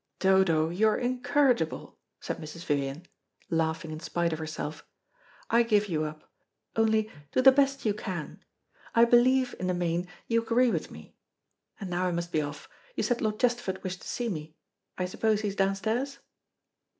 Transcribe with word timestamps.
"Dodo, 0.17 0.69
you 0.69 0.87
are 0.87 0.97
incorrigible," 0.97 1.95
said 2.19 2.37
Mrs. 2.37 2.65
Vivian, 2.65 3.05
laughing 3.51 3.91
in 3.91 3.99
spite 3.99 4.33
of 4.33 4.39
herself. 4.39 4.83
"I 5.51 5.61
give 5.61 5.89
you 5.89 6.05
up 6.05 6.23
only, 6.75 7.11
do 7.31 7.39
the 7.39 7.51
best 7.51 7.85
you 7.85 7.93
can. 7.93 8.43
I 8.95 9.05
believe, 9.05 9.53
in 9.59 9.67
the 9.67 9.75
main, 9.75 10.07
you 10.25 10.41
agree 10.41 10.71
with 10.71 10.89
me. 10.89 11.13
And 11.79 11.91
now 11.91 12.07
I 12.07 12.11
must 12.11 12.31
be 12.31 12.41
off. 12.41 12.67
You 12.95 13.03
said 13.03 13.21
Lord 13.21 13.39
Chesterford 13.39 13.83
wished 13.83 14.01
to 14.01 14.07
see 14.07 14.27
me. 14.27 14.55
I 14.97 15.05
suppose 15.05 15.41
he 15.41 15.49
is 15.49 15.55
downstairs." 15.55 16.17